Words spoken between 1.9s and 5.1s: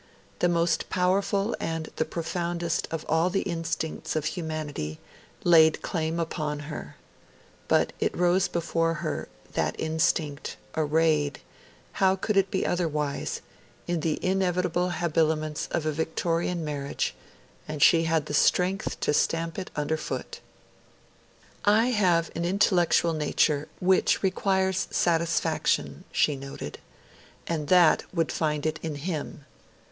the profoundest of all the instincts of humanity